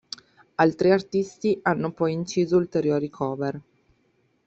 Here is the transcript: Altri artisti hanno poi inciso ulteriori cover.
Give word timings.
Altri 0.55 0.89
artisti 0.89 1.59
hanno 1.61 1.91
poi 1.91 2.11
inciso 2.13 2.57
ulteriori 2.57 3.07
cover. 3.11 3.61